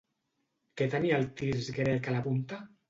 Què 0.81 0.87
tenia 0.95 1.21
el 1.21 1.29
tirs 1.43 1.71
grec 1.81 2.13
a 2.13 2.19
la 2.19 2.29
punta? 2.29 2.67